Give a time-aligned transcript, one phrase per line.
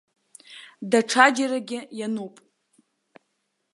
[0.91, 2.35] Даҽаџьарагьы иануп.